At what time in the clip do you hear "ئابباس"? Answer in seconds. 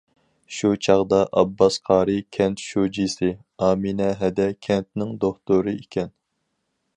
1.41-1.77